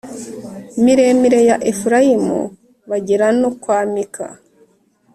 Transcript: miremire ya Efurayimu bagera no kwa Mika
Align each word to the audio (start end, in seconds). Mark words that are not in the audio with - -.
miremire 0.83 1.39
ya 1.49 1.55
Efurayimu 1.71 2.39
bagera 2.89 3.27
no 3.39 3.49
kwa 3.61 3.79
Mika 3.93 4.27